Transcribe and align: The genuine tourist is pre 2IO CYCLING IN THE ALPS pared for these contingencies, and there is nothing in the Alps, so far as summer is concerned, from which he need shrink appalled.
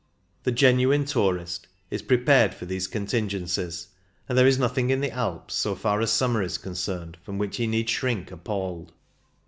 The 0.45 0.51
genuine 0.51 1.05
tourist 1.05 1.67
is 1.91 2.01
pre 2.01 2.17
2IO 2.17 2.21
CYCLING 2.21 2.21
IN 2.21 2.25
THE 2.25 2.33
ALPS 2.33 2.41
pared 2.41 2.57
for 2.59 2.65
these 2.65 2.87
contingencies, 2.87 3.87
and 4.27 4.35
there 4.35 4.47
is 4.47 4.57
nothing 4.57 4.89
in 4.89 4.99
the 4.99 5.11
Alps, 5.11 5.53
so 5.53 5.75
far 5.75 6.01
as 6.01 6.09
summer 6.09 6.41
is 6.41 6.57
concerned, 6.57 7.19
from 7.21 7.37
which 7.37 7.57
he 7.57 7.67
need 7.67 7.87
shrink 7.87 8.31
appalled. 8.31 8.93